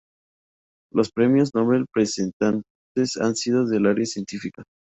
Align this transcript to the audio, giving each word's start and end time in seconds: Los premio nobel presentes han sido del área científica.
Los 0.91 1.11
premio 1.11 1.43
nobel 1.53 1.85
presentes 1.93 3.17
han 3.21 3.35
sido 3.35 3.67
del 3.67 3.85
área 3.85 4.05
científica. 4.07 4.63